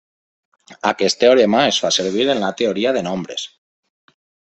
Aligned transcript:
Aquest 0.91 1.19
teorema 1.23 1.59
es 1.73 1.79
fa 1.83 1.91
servir 1.97 2.25
en 2.35 2.41
la 2.45 2.49
teoria 2.63 2.95
de 2.97 3.05
nombres. 3.09 3.45